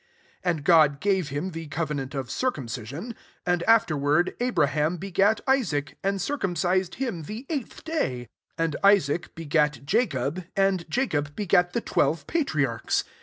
8 0.39 0.39
<« 0.43 0.43
(And 0.49 0.63
God 0.63 0.99
gave 0.99 1.29
him 1.29 1.51
the 1.51 1.67
covenant 1.67 2.15
of 2.15 2.31
circumcision: 2.31 3.13
and 3.45 3.61
afterward 3.69 4.33
Abraham 4.39 4.97
begat 4.97 5.41
Isaac, 5.45 5.95
and 6.03 6.19
circumcised 6.19 6.95
him 6.95 7.21
the 7.25 7.45
eighth 7.51 7.83
day; 7.83 8.27
and 8.57 8.75
Isaac 8.83 9.35
begat 9.35 9.85
Jacob, 9.85 10.43
and 10.55 10.89
Jacob 10.89 11.35
begat 11.35 11.73
the 11.73 11.81
twelve 11.81 12.25
patri 12.25 12.65
archs. 12.65 13.03